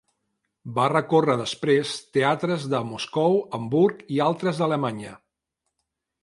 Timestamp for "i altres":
4.17-4.63